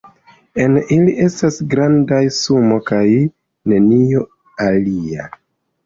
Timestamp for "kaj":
2.91-3.05